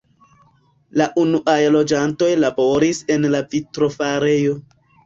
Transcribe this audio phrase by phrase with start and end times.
[1.01, 4.61] La unuaj loĝantoj laboris en la vitrofarejo.